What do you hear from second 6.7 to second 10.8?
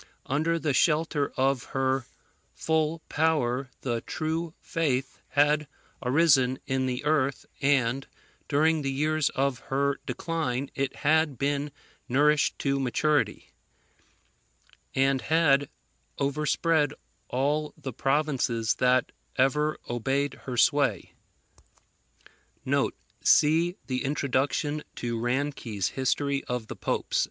the earth and during the years of her decline